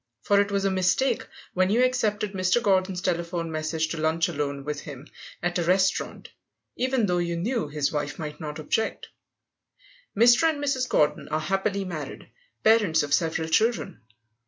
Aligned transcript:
For 0.23 0.41
it 0.41 0.49
was 0.49 0.65
a 0.65 0.71
mistake 0.71 1.27
when 1.53 1.69
you 1.69 1.83
accepted 1.83 2.31
Mr. 2.33 2.59
Gordon's 2.59 3.03
telephone 3.03 3.51
message 3.51 3.87
to 3.89 3.97
lunch 3.97 4.27
alone 4.29 4.65
with 4.65 4.79
him 4.81 5.05
at 5.43 5.59
a 5.59 5.63
restaurant, 5.63 6.29
even 6.75 7.05
though 7.05 7.19
you 7.19 7.35
knew 7.35 7.67
his 7.67 7.91
wife 7.91 8.17
might 8.17 8.39
not 8.39 8.57
object. 8.57 9.09
Mr. 10.17 10.49
and 10.49 10.57
Mrs. 10.57 10.89
Gordon 10.89 11.27
are 11.27 11.39
happily 11.39 11.85
married, 11.85 12.31
parents 12.63 13.03
of 13.03 13.13
several 13.13 13.47
children. 13.47 14.01